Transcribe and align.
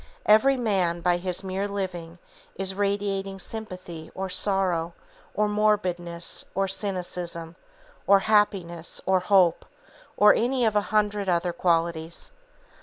Every 0.25 0.57
man, 0.57 1.01
by 1.01 1.17
his 1.17 1.43
mere 1.43 1.67
living, 1.67 2.17
is 2.55 2.73
radiating 2.73 3.37
sympathy, 3.37 4.09
or 4.15 4.29
sorrow, 4.29 4.95
or 5.35 5.47
morbidness, 5.47 6.43
or 6.55 6.67
cynicism, 6.67 7.55
or 8.07 8.17
happiness, 8.17 8.99
or 9.05 9.19
hope, 9.19 9.63
or 10.17 10.33
any 10.33 10.65
of 10.65 10.75
a 10.75 10.81
hundred 10.89 11.29
other 11.29 11.53
qualities. 11.53 12.31